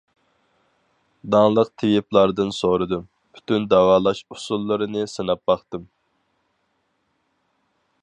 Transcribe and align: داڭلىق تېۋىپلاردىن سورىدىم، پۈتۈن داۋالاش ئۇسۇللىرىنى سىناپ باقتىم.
داڭلىق 1.35 1.69
تېۋىپلاردىن 1.83 2.49
سورىدىم، 2.61 3.05
پۈتۈن 3.37 3.69
داۋالاش 3.75 4.25
ئۇسۇللىرىنى 4.29 5.07
سىناپ 5.15 5.45
باقتىم. 5.53 5.89